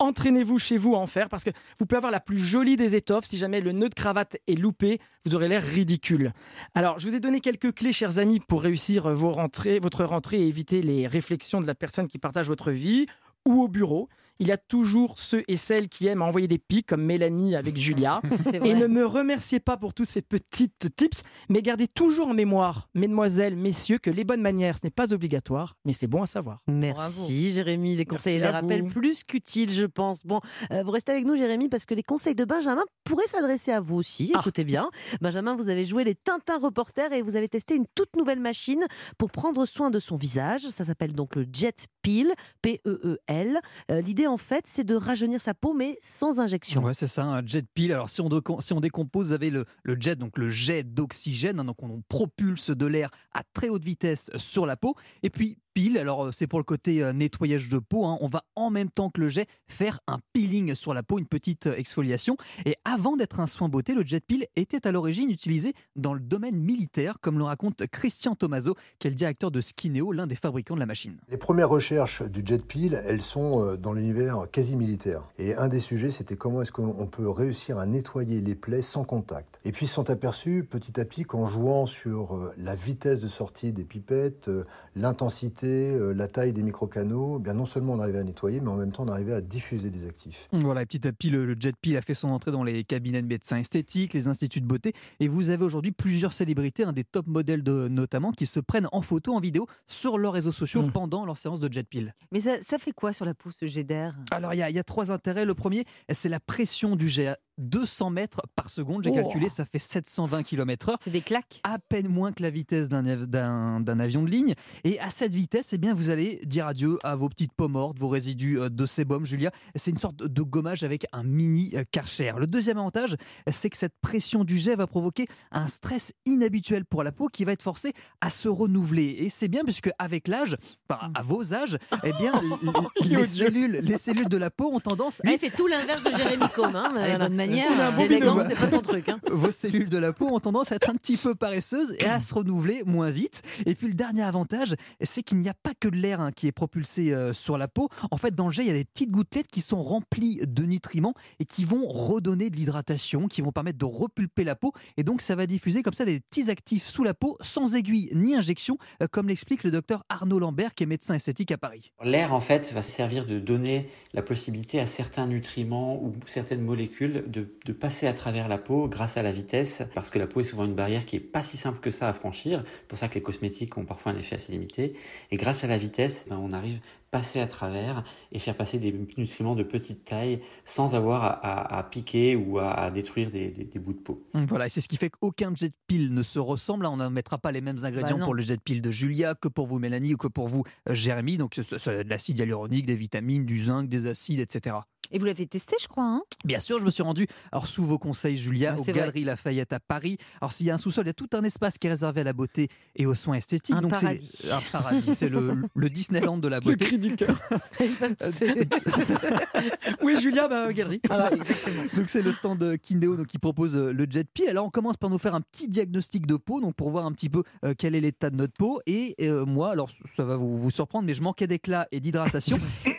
Entraînez-vous 0.00 0.60
chez 0.60 0.76
vous 0.76 0.94
à 0.94 0.98
en 0.98 1.06
faire 1.06 1.28
parce 1.28 1.42
que 1.42 1.50
vous 1.78 1.86
pouvez 1.86 1.96
avoir 1.96 2.12
la 2.12 2.20
plus 2.20 2.38
jolie 2.38 2.76
des 2.76 2.94
étoffes. 2.94 3.24
Si 3.24 3.36
jamais 3.36 3.60
le 3.60 3.72
nœud 3.72 3.88
de 3.88 3.94
cravate 3.94 4.36
est 4.46 4.54
loupé, 4.54 5.00
vous 5.24 5.34
aurez 5.34 5.48
l'air 5.48 5.62
ridicule. 5.62 6.32
Alors, 6.74 7.00
je 7.00 7.08
vous 7.08 7.16
ai 7.16 7.20
donné 7.20 7.40
quelques 7.40 7.74
clés, 7.74 7.92
chers 7.92 8.20
amis, 8.20 8.38
pour 8.38 8.62
réussir 8.62 9.12
vos 9.12 9.32
rentrées, 9.32 9.80
votre 9.80 10.04
rentrée 10.04 10.40
et 10.40 10.46
éviter 10.46 10.82
les 10.82 11.08
réflexions 11.08 11.60
de 11.60 11.66
la 11.66 11.74
personne 11.74 12.06
qui 12.06 12.18
partage 12.18 12.46
votre 12.46 12.70
vie 12.70 13.06
ou 13.44 13.62
au 13.62 13.68
bureau. 13.68 14.08
Il 14.40 14.46
y 14.46 14.52
a 14.52 14.56
toujours 14.56 15.18
ceux 15.18 15.42
et 15.48 15.56
celles 15.56 15.88
qui 15.88 16.06
aiment 16.06 16.22
envoyer 16.22 16.48
des 16.48 16.58
pics, 16.58 16.86
comme 16.86 17.02
Mélanie 17.02 17.56
avec 17.56 17.76
Julia. 17.80 18.20
Et 18.64 18.74
ne 18.74 18.86
me 18.86 19.04
remerciez 19.04 19.60
pas 19.60 19.76
pour 19.76 19.94
tous 19.94 20.04
ces 20.04 20.22
petites 20.22 20.94
tips, 20.96 21.22
mais 21.48 21.62
gardez 21.62 21.88
toujours 21.88 22.28
en 22.28 22.34
mémoire, 22.34 22.88
mesdemoiselles, 22.94 23.56
messieurs, 23.56 23.98
que 23.98 24.10
les 24.10 24.24
bonnes 24.24 24.40
manières, 24.40 24.78
ce 24.78 24.86
n'est 24.86 24.90
pas 24.90 25.12
obligatoire, 25.12 25.74
mais 25.84 25.92
c'est 25.92 26.06
bon 26.06 26.22
à 26.22 26.26
savoir. 26.26 26.62
Merci 26.68 27.50
Jérémy, 27.50 27.96
les 27.96 28.04
conseils 28.04 28.36
et 28.36 28.40
les 28.40 28.46
rappels 28.48 28.82
vous. 28.82 28.88
plus 28.88 29.24
qu'utiles, 29.24 29.72
je 29.72 29.84
pense. 29.86 30.24
Bon, 30.24 30.40
euh, 30.70 30.82
vous 30.82 30.90
restez 30.92 31.12
avec 31.12 31.24
nous 31.24 31.36
Jérémy 31.36 31.68
parce 31.68 31.84
que 31.84 31.94
les 31.94 32.02
conseils 32.02 32.34
de 32.34 32.44
Benjamin 32.44 32.84
pourraient 33.04 33.26
s'adresser 33.26 33.72
à 33.72 33.80
vous 33.80 33.96
aussi. 33.96 34.30
Ah. 34.34 34.38
Écoutez 34.40 34.64
bien, 34.64 34.90
Benjamin, 35.20 35.56
vous 35.56 35.68
avez 35.68 35.84
joué 35.84 36.04
les 36.04 36.14
Tintin 36.14 36.58
reporters 36.58 37.12
et 37.12 37.22
vous 37.22 37.34
avez 37.34 37.48
testé 37.48 37.74
une 37.74 37.86
toute 37.94 38.14
nouvelle 38.16 38.40
machine 38.40 38.84
pour 39.16 39.30
prendre 39.30 39.66
soin 39.66 39.90
de 39.90 39.98
son 39.98 40.16
visage. 40.16 40.62
Ça 40.68 40.84
s'appelle 40.84 41.12
donc 41.12 41.34
le 41.34 41.44
Jet 41.52 41.86
Peel, 42.02 42.32
P-E-E-L. 42.62 43.60
Euh, 43.90 44.00
L'idée 44.00 44.27
en 44.28 44.36
fait, 44.36 44.64
c'est 44.66 44.84
de 44.84 44.94
rajeunir 44.94 45.40
sa 45.40 45.54
peau 45.54 45.74
mais 45.74 45.98
sans 46.00 46.40
injection. 46.40 46.82
Ouais, 46.82 46.94
c'est 46.94 47.06
ça, 47.06 47.24
un 47.24 47.44
jet 47.44 47.66
pile. 47.74 47.92
Alors, 47.92 48.08
si 48.08 48.20
on, 48.20 48.80
décompose, 48.80 49.28
vous 49.28 49.32
avez 49.32 49.50
le, 49.50 49.64
le 49.82 49.96
jet, 49.98 50.16
donc 50.16 50.38
le 50.38 50.50
jet 50.50 50.84
d'oxygène. 50.84 51.60
hein, 51.60 51.64
donc, 51.64 51.82
on 51.82 52.02
propulse 52.08 52.70
de 52.70 52.86
l'air 52.86 53.10
à 53.32 53.42
très 53.52 53.68
haute 53.68 53.84
vitesse 53.84 54.30
sur 54.36 54.66
la 54.66 54.76
peau. 54.76 54.94
Et 55.22 55.30
puis, 55.30 55.58
alors 55.98 56.26
euh, 56.26 56.32
c'est 56.32 56.46
pour 56.46 56.58
le 56.58 56.64
côté 56.64 57.02
euh, 57.02 57.12
nettoyage 57.12 57.68
de 57.68 57.78
peau. 57.78 58.04
hein, 58.04 58.18
on 58.20 58.26
va 58.26 58.42
en 58.56 58.70
même 58.70 58.90
temps 58.90 59.10
que 59.10 59.20
le 59.20 59.28
jet 59.28 59.46
faire 59.68 60.00
un 60.06 60.18
peeling 60.32 60.74
sur 60.74 60.92
la 60.92 61.02
peau, 61.02 61.18
une 61.18 61.26
petite 61.26 61.68
euh, 61.68 61.76
exfoliation. 61.76 62.36
Et 62.66 62.74
avant 62.84 63.16
d'être 63.16 63.40
un 63.40 63.46
soin 63.46 63.68
beauté, 63.68 63.94
le 63.94 64.04
jet 64.04 64.24
peel 64.24 64.46
était 64.56 64.86
à 64.86 64.92
l'origine 64.92 65.30
utilisé 65.30 65.74
dans 65.94 66.14
le 66.14 66.20
domaine 66.20 66.56
militaire, 66.56 67.18
comme 67.20 67.38
le 67.38 67.44
raconte 67.44 67.86
Christian 67.86 68.34
Tomaso, 68.34 68.74
qui 68.98 69.06
est 69.06 69.10
le 69.10 69.16
directeur 69.16 69.50
de 69.50 69.60
Skineo, 69.60 70.12
l'un 70.12 70.26
des 70.26 70.34
fabricants 70.34 70.74
de 70.74 70.80
la 70.80 70.86
machine. 70.86 71.16
Les 71.28 71.36
premières 71.36 71.68
recherches 71.68 72.22
du 72.22 72.42
jet 72.44 72.64
peel, 72.64 73.00
elles 73.06 73.22
sont 73.22 73.76
dans 73.76 73.92
l'univers 73.92 74.46
quasi 74.50 74.74
militaire. 74.74 75.22
Et 75.38 75.54
un 75.54 75.68
des 75.68 75.80
sujets, 75.80 76.10
c'était 76.10 76.36
comment 76.36 76.62
est-ce 76.62 76.72
qu'on 76.72 77.06
peut 77.06 77.28
réussir 77.28 77.78
à 77.78 77.86
nettoyer 77.86 78.40
les 78.40 78.54
plaies 78.54 78.82
sans 78.82 79.04
contact. 79.04 79.58
Et 79.64 79.72
puis 79.72 79.86
ils 79.86 79.90
sont 79.90 80.10
aperçus 80.10 80.66
petit 80.68 80.98
à 81.00 81.04
petit 81.04 81.24
qu'en 81.24 81.46
jouant 81.46 81.86
sur 81.86 82.52
la 82.56 82.74
vitesse 82.74 83.20
de 83.20 83.28
sortie 83.28 83.72
des 83.72 83.84
pipettes, 83.84 84.50
l'intensité, 84.96 85.67
euh, 85.68 86.12
la 86.14 86.26
taille 86.28 86.52
des 86.52 86.62
microcanaux, 86.62 87.38
eh 87.38 87.42
bien 87.42 87.54
non 87.54 87.66
seulement 87.66 87.94
on 87.94 88.00
arrivait 88.00 88.18
à 88.18 88.24
nettoyer, 88.24 88.60
mais 88.60 88.68
en 88.68 88.76
même 88.76 88.92
temps 88.92 89.04
on 89.04 89.08
arrivait 89.08 89.32
à 89.34 89.40
diffuser 89.40 89.90
des 89.90 90.06
actifs. 90.06 90.48
Voilà, 90.52 90.82
et 90.82 90.86
petit 90.86 91.06
à 91.06 91.12
petit, 91.12 91.30
le, 91.30 91.44
le 91.46 91.56
jet 91.58 91.74
peel 91.80 91.96
a 91.96 92.02
fait 92.02 92.14
son 92.14 92.28
entrée 92.28 92.50
dans 92.50 92.64
les 92.64 92.84
cabinets 92.84 93.22
de 93.22 93.26
médecins 93.26 93.58
esthétiques, 93.58 94.14
les 94.14 94.28
instituts 94.28 94.60
de 94.60 94.66
beauté, 94.66 94.92
et 95.20 95.28
vous 95.28 95.50
avez 95.50 95.64
aujourd'hui 95.64 95.92
plusieurs 95.92 96.32
célébrités, 96.32 96.84
un 96.84 96.92
des 96.92 97.04
top 97.04 97.26
modèles 97.26 97.62
de, 97.62 97.88
notamment, 97.88 98.32
qui 98.32 98.46
se 98.46 98.60
prennent 98.60 98.88
en 98.92 99.02
photo, 99.02 99.34
en 99.34 99.40
vidéo, 99.40 99.66
sur 99.86 100.18
leurs 100.18 100.32
réseaux 100.32 100.52
sociaux 100.52 100.82
Mm. 100.82 100.92
pendant 100.92 101.24
leur 101.26 101.38
séance 101.38 101.60
de 101.60 101.72
jet 101.72 101.86
peel. 101.88 102.14
Mais 102.32 102.40
ça, 102.40 102.60
ça 102.62 102.78
fait 102.78 102.92
quoi 102.92 103.12
sur 103.12 103.24
la 103.24 103.34
peau, 103.34 103.50
ce 103.50 103.66
jet 103.66 103.84
d'air 103.84 104.16
Alors, 104.30 104.54
il 104.54 104.58
y, 104.58 104.62
a- 104.62 104.70
il 104.70 104.76
y 104.76 104.78
a 104.78 104.84
trois 104.84 105.10
intérêts. 105.12 105.44
Le 105.44 105.54
premier, 105.54 105.84
c'est 106.10 106.28
la 106.28 106.40
pression 106.40 106.96
du 106.96 107.08
jet. 107.08 107.34
200 107.58 108.10
mètres 108.10 108.40
par 108.56 108.70
seconde, 108.70 109.04
j'ai 109.04 109.10
Oh. 109.10 109.14
calculé, 109.14 109.48
ça 109.48 109.64
fait 109.64 109.78
720 109.78 110.42
km/h. 110.42 110.96
C'est 111.02 111.10
des 111.10 111.20
claques 111.20 111.60
à 111.64 111.78
peine 111.78 112.08
moins 112.08 112.32
que 112.32 112.42
la 112.42 112.50
vitesse 112.50 112.88
d'un 112.88 113.04
av- 113.06 113.26
d'un 113.26 113.80
d'un 113.80 114.00
avion 114.00 114.22
de 114.22 114.30
ligne. 114.30 114.54
Et 114.84 114.98
à 115.00 115.10
cette 115.10 115.34
vitesse, 115.34 115.72
eh 115.72 115.78
bien, 115.78 115.94
vous 115.94 116.10
allez 116.10 116.40
dire 116.44 116.66
adieu 116.66 116.98
à 117.02 117.16
vos 117.16 117.28
petites 117.28 117.52
peaux 117.52 117.68
mortes, 117.68 117.98
vos 117.98 118.08
résidus 118.08 118.58
euh, 118.60 118.68
de 118.68 118.86
sébum, 118.86 119.24
Julia. 119.26 119.50
C'est 119.74 119.90
une 119.90 119.98
sorte 119.98 120.16
de 120.22 120.42
gommage 120.42 120.82
avec 120.84 121.06
un 121.12 121.22
mini 121.22 121.70
euh, 121.74 121.84
Karcher. 121.90 122.32
Le 122.38 122.46
deuxième 122.46 122.78
avantage, 122.78 123.16
c'est 123.50 123.70
que 123.70 123.76
cette 123.76 123.94
pression 124.00 124.44
du 124.44 124.56
jet 124.56 124.76
va 124.76 124.86
provoquer 124.86 125.26
un 125.50 125.66
stress 125.68 126.12
inhabituel 126.26 126.84
pour 126.84 127.02
la 127.02 127.12
peau 127.12 127.28
qui 127.28 127.44
va 127.44 127.52
être 127.52 127.62
forcée 127.62 127.92
à 128.20 128.30
se 128.30 128.48
renouveler. 128.48 129.16
Et 129.20 129.30
c'est 129.30 129.48
bien 129.48 129.64
puisque 129.64 129.90
avec 129.98 130.28
l'âge, 130.28 130.56
enfin, 130.88 131.10
à 131.14 131.22
vos 131.22 131.52
âges, 131.54 131.76
eh 132.04 132.12
bien, 132.12 132.32
l- 133.02 133.08
les, 133.10 133.26
cellules, 133.26 133.80
les 133.82 133.96
cellules 133.96 134.28
de 134.28 134.36
la 134.36 134.50
peau 134.50 134.70
ont 134.72 134.80
tendance 134.80 135.20
à 135.20 135.24
Lui, 135.24 135.32
il 135.32 135.34
être 135.34 135.40
fait 135.40 135.56
tout 135.56 135.66
l'inverse 135.66 136.02
de 136.04 136.10
Jérémy. 136.10 136.42
Hein, 136.42 136.48
voilà. 136.92 137.18
bonne 137.28 137.36
manière. 137.48 137.70
On 137.76 137.80
a 137.80 137.86
un 137.86 137.92
bon 137.92 138.02
L'élégance, 138.02 138.42
c'est 138.48 138.54
pas 138.54 138.70
son 138.70 138.80
truc. 138.80 139.08
Hein. 139.08 139.20
vos 139.30 139.50
cellules 139.50 139.88
de 139.88 139.98
la 139.98 140.12
peau 140.12 140.26
ont 140.26 140.40
tendance 140.40 140.72
à 140.72 140.76
être 140.76 140.90
un 140.90 140.94
petit 140.94 141.16
peu 141.16 141.34
paresseuses 141.34 141.94
et 141.98 142.06
à 142.06 142.20
se 142.20 142.34
renouveler 142.34 142.82
moins 142.84 143.10
vite. 143.10 143.42
Et 143.66 143.74
puis 143.74 143.88
le 143.88 143.94
dernier 143.94 144.22
avantage, 144.22 144.74
c'est 145.00 145.22
qu'il 145.22 145.38
n'y 145.38 145.48
a 145.48 145.54
pas 145.54 145.72
que 145.78 145.88
de 145.88 145.96
l'air 145.96 146.20
hein, 146.20 146.32
qui 146.32 146.46
est 146.46 146.52
propulsé 146.52 147.12
euh, 147.12 147.32
sur 147.32 147.58
la 147.58 147.68
peau. 147.68 147.88
En 148.10 148.16
fait, 148.16 148.34
dans 148.34 148.46
le 148.46 148.52
jet, 148.52 148.62
il 148.62 148.68
y 148.68 148.70
a 148.70 148.74
des 148.74 148.84
petites 148.84 149.10
gouttelettes 149.10 149.48
qui 149.48 149.60
sont 149.60 149.82
remplies 149.82 150.40
de 150.46 150.62
nutriments 150.64 151.14
et 151.40 151.44
qui 151.44 151.64
vont 151.64 151.86
redonner 151.86 152.50
de 152.50 152.56
l'hydratation, 152.56 153.28
qui 153.28 153.42
vont 153.42 153.52
permettre 153.52 153.78
de 153.78 153.84
repulper 153.84 154.44
la 154.44 154.54
peau. 154.54 154.72
Et 154.96 155.02
donc, 155.02 155.22
ça 155.22 155.36
va 155.36 155.46
diffuser 155.46 155.82
comme 155.82 155.94
ça 155.94 156.04
des 156.04 156.20
petits 156.20 156.50
actifs 156.50 156.86
sous 156.86 157.04
la 157.04 157.14
peau, 157.14 157.36
sans 157.40 157.74
aiguille 157.74 158.10
ni 158.14 158.34
injection, 158.34 158.78
euh, 159.02 159.06
comme 159.10 159.28
l'explique 159.28 159.64
le 159.64 159.70
docteur 159.70 160.04
Arnaud 160.08 160.38
Lambert, 160.38 160.74
qui 160.74 160.84
est 160.84 160.86
médecin 160.86 161.14
esthétique 161.14 161.52
à 161.52 161.58
Paris. 161.58 161.92
L'air, 162.02 162.32
en 162.32 162.40
fait, 162.40 162.72
va 162.72 162.82
servir 162.82 163.26
de 163.26 163.38
donner 163.38 163.88
la 164.14 164.22
possibilité 164.22 164.80
à 164.80 164.86
certains 164.86 165.26
nutriments 165.26 166.02
ou 166.02 166.12
certaines 166.26 166.62
molécules 166.62 167.24
de, 167.26 167.37
de 167.64 167.72
passer 167.72 168.06
à 168.06 168.12
travers 168.12 168.48
la 168.48 168.58
peau 168.58 168.88
grâce 168.88 169.16
à 169.16 169.22
la 169.22 169.32
vitesse, 169.32 169.82
parce 169.94 170.10
que 170.10 170.18
la 170.18 170.26
peau 170.26 170.40
est 170.40 170.44
souvent 170.44 170.64
une 170.64 170.74
barrière 170.74 171.04
qui 171.06 171.16
est 171.16 171.20
pas 171.20 171.42
si 171.42 171.56
simple 171.56 171.80
que 171.80 171.90
ça 171.90 172.08
à 172.08 172.12
franchir. 172.12 172.64
C'est 172.80 172.88
pour 172.88 172.98
ça 172.98 173.08
que 173.08 173.14
les 173.14 173.22
cosmétiques 173.22 173.76
ont 173.76 173.84
parfois 173.84 174.12
un 174.12 174.16
effet 174.18 174.36
assez 174.36 174.52
limité. 174.52 174.94
Et 175.30 175.36
grâce 175.36 175.64
à 175.64 175.66
la 175.66 175.78
vitesse, 175.78 176.26
ben, 176.28 176.38
on 176.42 176.50
arrive 176.52 176.76
à 176.76 176.80
passer 177.10 177.40
à 177.40 177.46
travers 177.46 178.04
et 178.32 178.38
faire 178.38 178.54
passer 178.54 178.78
des 178.78 178.92
nutriments 179.16 179.54
de 179.54 179.62
petite 179.62 180.04
taille 180.04 180.40
sans 180.66 180.94
avoir 180.94 181.24
à, 181.24 181.28
à- 181.30 181.78
à 181.78 181.82
piquer 181.82 182.36
ou 182.36 182.58
à, 182.58 182.70
à 182.72 182.90
détruire 182.90 183.30
des, 183.30 183.48
des- 183.48 183.64
des 183.64 183.78
bouts 183.78 183.94
de 183.94 183.98
peau. 183.98 184.20
Voilà, 184.34 184.66
et 184.66 184.68
c'est 184.68 184.82
ce 184.82 184.88
qui 184.88 184.98
fait 184.98 185.08
qu'aucun 185.08 185.54
jet 185.54 185.72
peel 185.86 186.12
ne 186.12 186.22
se 186.22 186.38
ressemble. 186.38 186.82
Là, 186.82 186.90
on 186.90 186.98
ne 186.98 187.08
mettra 187.08 187.38
pas 187.38 187.50
les 187.50 187.62
mêmes 187.62 187.82
ingrédients 187.82 188.18
non. 188.18 188.24
pour 188.26 188.34
le 188.34 188.42
jet 188.42 188.60
peel 188.62 188.82
de 188.82 188.90
Julia 188.90 189.34
que 189.34 189.48
pour 189.48 189.66
vous, 189.66 189.78
Mélanie, 189.78 190.12
ou 190.12 190.16
que 190.18 190.26
pour 190.28 190.48
vous, 190.48 190.64
euh, 190.88 190.94
Jérémy. 190.94 191.38
Donc, 191.38 191.56
de 191.58 192.08
l'acide 192.10 192.38
hyaluronique, 192.38 192.84
des 192.84 192.94
vitamines, 192.94 193.46
du 193.46 193.56
zinc, 193.58 193.88
des 193.88 194.04
acides, 194.06 194.40
etc. 194.40 194.76
Et 195.10 195.18
vous 195.18 195.24
l'avez 195.24 195.46
testé, 195.46 195.76
je 195.80 195.88
crois. 195.88 196.04
Hein? 196.04 196.22
Bien 196.44 196.60
sûr, 196.60 196.78
je 196.78 196.84
me 196.84 196.90
suis 196.90 197.02
rendu, 197.02 197.26
alors 197.52 197.66
sous 197.66 197.84
vos 197.84 197.98
conseils, 197.98 198.36
Julia, 198.36 198.74
Ah, 198.76 198.80
aux 198.80 198.84
vrai. 198.84 198.92
Galeries 198.92 199.24
Lafayette 199.24 199.72
à 199.72 199.80
Paris. 199.80 200.18
Alors, 200.40 200.52
s'il 200.52 200.66
y 200.66 200.70
a 200.70 200.74
un 200.74 200.78
sous-sol, 200.78 201.04
il 201.04 201.08
y 201.08 201.10
a 201.10 201.14
tout 201.14 201.28
un 201.32 201.42
espace 201.44 201.78
qui 201.78 201.86
est 201.86 201.90
réservé 201.90 202.20
à 202.20 202.24
la 202.24 202.32
beauté 202.32 202.68
et 202.96 203.06
aux 203.06 203.14
soins 203.14 203.34
esthétiques. 203.34 203.74
Un 203.74 203.82
Donc, 203.82 203.96
c'est 203.96 204.18
un 204.50 204.60
paradis. 204.72 205.14
C'est 205.14 205.28
le, 205.28 205.56
le 205.74 205.90
Disneyland 205.90 206.38
de 206.38 206.48
la 206.48 206.58
Le 206.58 206.62
beauté. 206.62 206.84
cri 206.84 206.98
du 206.98 207.16
cœur. 207.16 207.38
oui, 210.02 210.16
Julia, 210.20 210.48
bah, 210.48 210.72
galerie. 210.72 211.00
Exactement. 211.04 211.82
Donc 211.96 212.08
c'est 212.08 212.22
le 212.22 212.32
stand 212.32 212.62
euh, 212.62 212.76
Kindeo 212.76 213.16
donc, 213.16 213.26
qui 213.26 213.38
propose 213.38 213.76
euh, 213.76 213.92
le 213.92 214.06
jet 214.08 214.26
peel. 214.32 214.48
Alors 214.48 214.66
on 214.66 214.70
commence 214.70 214.96
par 214.96 215.10
nous 215.10 215.18
faire 215.18 215.34
un 215.34 215.40
petit 215.40 215.68
diagnostic 215.68 216.26
de 216.26 216.36
peau 216.36 216.60
donc 216.60 216.74
pour 216.74 216.90
voir 216.90 217.06
un 217.06 217.12
petit 217.12 217.28
peu 217.28 217.42
euh, 217.64 217.74
quel 217.76 217.94
est 217.94 218.00
l'état 218.00 218.30
de 218.30 218.36
notre 218.36 218.54
peau. 218.54 218.80
Et 218.86 219.14
euh, 219.22 219.44
moi, 219.44 219.70
alors 219.70 219.90
ça 220.16 220.24
va 220.24 220.36
vous, 220.36 220.56
vous 220.56 220.70
surprendre, 220.70 221.06
mais 221.06 221.14
je 221.14 221.22
manquais 221.22 221.46
d'éclat 221.46 221.86
et 221.92 222.00
d'hydratation. 222.00 222.58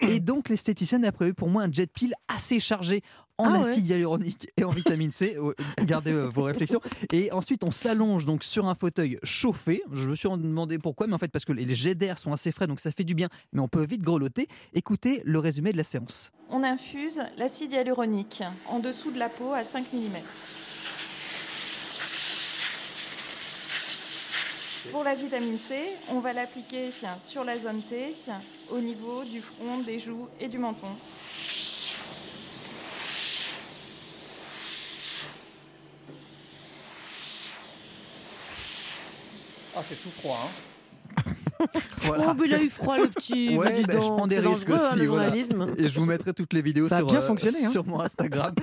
Et 0.09 0.19
donc 0.19 0.49
l'esthéticienne 0.49 1.05
a 1.05 1.11
prévu 1.11 1.33
pour 1.33 1.49
moi 1.49 1.63
un 1.63 1.71
jet 1.71 1.91
pile 1.91 2.13
assez 2.27 2.59
chargé 2.59 3.01
en 3.37 3.45
Ah 3.45 3.59
ouais. 3.59 3.69
acide 3.69 3.87
hyaluronique 3.87 4.47
et 4.57 4.63
en 4.65 4.69
vitamine 4.69 5.11
C. 5.11 5.37
Euh, 5.37 5.53
Gardez 5.85 6.11
euh, 6.11 6.27
vos 6.27 6.43
réflexions. 6.43 6.81
Et 7.13 7.31
ensuite, 7.31 7.63
on 7.63 7.71
s'allonge 7.71 8.25
donc 8.25 8.43
sur 8.43 8.67
un 8.67 8.75
fauteuil 8.75 9.17
chauffé. 9.23 9.81
Je 9.93 10.09
me 10.09 10.15
suis 10.15 10.27
demandé 10.29 10.77
pourquoi, 10.77 11.07
mais 11.07 11.13
en 11.13 11.17
fait 11.17 11.29
parce 11.29 11.45
que 11.45 11.53
les 11.53 11.73
jets 11.73 11.95
d'air 11.95 12.17
sont 12.17 12.33
assez 12.33 12.51
frais, 12.51 12.67
donc 12.67 12.79
ça 12.81 12.91
fait 12.91 13.05
du 13.05 13.15
bien, 13.15 13.29
mais 13.53 13.61
on 13.61 13.69
peut 13.69 13.85
vite 13.85 14.01
grelotter. 14.01 14.47
Écoutez 14.73 15.21
le 15.23 15.39
résumé 15.39 15.71
de 15.71 15.77
la 15.77 15.85
séance. 15.85 16.31
On 16.49 16.63
infuse 16.63 17.21
l'acide 17.37 17.71
hyaluronique 17.71 18.43
en 18.67 18.79
dessous 18.79 19.11
de 19.11 19.19
la 19.19 19.29
peau 19.29 19.53
à 19.53 19.63
5 19.63 19.85
mm. 19.93 19.97
Pour 24.91 25.03
la 25.03 25.13
vitamine 25.13 25.57
C, 25.59 25.75
on 26.09 26.19
va 26.19 26.33
l'appliquer 26.33 26.89
sur 27.21 27.43
la 27.43 27.57
zone 27.57 27.81
T, 27.83 28.13
au 28.71 28.79
niveau 28.79 29.23
du 29.23 29.41
front, 29.41 29.79
des 29.79 29.99
joues 29.99 30.27
et 30.39 30.47
du 30.47 30.57
menton. 30.57 30.87
Ah, 39.75 39.81
c'est 39.87 40.01
tout 40.01 40.09
froid. 40.09 40.39
Hein 40.43 40.68
Oh, 42.09 42.33
mais 42.39 42.45
il 42.47 42.53
a 42.53 42.61
eu 42.61 42.69
froid, 42.69 42.97
le 42.97 43.07
petit. 43.07 43.55
Ouais, 43.57 43.83
bah, 43.83 43.95
je 43.95 43.99
prends 43.99 44.27
des 44.27 44.39
risques 44.39 44.69
hein, 44.69 44.75
aussi, 44.75 44.99
le 44.99 45.05
voilà. 45.07 45.25
journalisme. 45.25 45.65
Et 45.77 45.89
je 45.89 45.99
vous 45.99 46.05
mettrai 46.05 46.33
toutes 46.33 46.53
les 46.53 46.61
vidéos 46.61 46.87
Ça 46.87 46.95
a 46.95 46.99
sur, 46.99 47.07
bien 47.07 47.19
euh, 47.19 47.21
fonctionné, 47.21 47.65
hein. 47.65 47.69
sur 47.69 47.85
mon 47.85 47.99
Instagram. 47.99 48.53